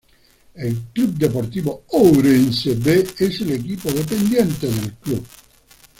El 0.55 0.79
Club 0.93 1.13
Deportivo 1.15 1.83
Ourense 1.91 2.73
B 2.73 3.07
es 3.19 3.41
el 3.41 3.51
equipo 3.51 3.91
dependiente 3.91 4.65
del 4.65 4.93
club. 4.93 5.23